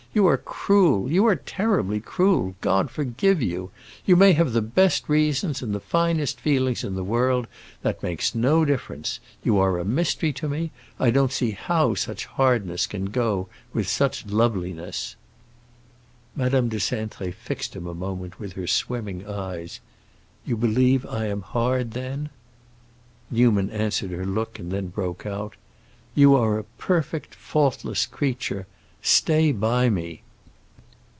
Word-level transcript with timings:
"You 0.13 0.27
are 0.27 0.35
cruel—you 0.37 1.25
are 1.25 1.37
terribly 1.37 2.01
cruel. 2.01 2.55
God 2.59 2.91
forgive 2.91 3.41
you! 3.41 3.71
You 4.05 4.17
may 4.17 4.33
have 4.33 4.51
the 4.51 4.61
best 4.61 5.07
reasons 5.07 5.61
and 5.61 5.73
the 5.73 5.79
finest 5.79 6.37
feelings 6.41 6.83
in 6.83 6.95
the 6.95 7.03
world; 7.05 7.47
that 7.81 8.03
makes 8.03 8.35
no 8.35 8.65
difference. 8.65 9.21
You 9.41 9.57
are 9.57 9.79
a 9.79 9.85
mystery 9.85 10.33
to 10.33 10.49
me; 10.49 10.71
I 10.99 11.11
don't 11.11 11.31
see 11.31 11.51
how 11.51 11.95
such 11.95 12.25
hardness 12.25 12.87
can 12.87 13.05
go 13.05 13.47
with 13.71 13.87
such 13.87 14.25
loveliness." 14.25 15.15
Madame 16.35 16.67
de 16.67 16.77
Cintré 16.79 17.33
fixed 17.33 17.73
him 17.73 17.87
a 17.87 17.93
moment 17.93 18.37
with 18.37 18.51
her 18.55 18.67
swimming 18.67 19.25
eyes. 19.25 19.79
"You 20.45 20.57
believe 20.57 21.05
I 21.05 21.27
am 21.27 21.41
hard, 21.41 21.91
then?" 21.91 22.31
Newman 23.29 23.69
answered 23.69 24.11
her 24.11 24.25
look, 24.25 24.59
and 24.59 24.73
then 24.73 24.87
broke 24.87 25.25
out, 25.25 25.55
"You 26.15 26.35
are 26.35 26.57
a 26.59 26.65
perfect, 26.65 27.33
faultless 27.33 28.05
creature! 28.05 28.67
Stay 29.03 29.51
by 29.51 29.89
me!" 29.89 30.21